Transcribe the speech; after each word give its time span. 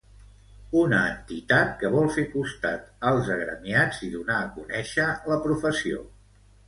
Una 0.83 1.01
entitat 1.09 1.75
que 1.83 1.91
vol 1.95 2.09
fer 2.15 2.25
costat 2.31 2.89
als 3.11 3.29
agremiats 3.35 4.01
i 4.09 4.13
donar 4.15 4.39
a 4.39 4.49
conèixer 4.57 5.07
la 5.35 5.39
professió. 5.45 6.03